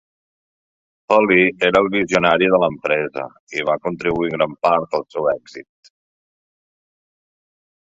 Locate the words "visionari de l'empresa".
1.95-3.27